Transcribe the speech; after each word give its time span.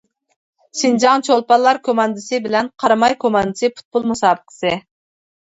«شىنجاڭ 0.79 1.23
چولپانلار 1.27 1.79
كوماندىسى» 1.89 2.39
بىلەن 2.47 2.71
«قاراماي 2.85 3.15
كوماندىسى» 3.25 3.73
پۇتبول 3.77 4.09
مۇسابىقىسى. 4.15 4.77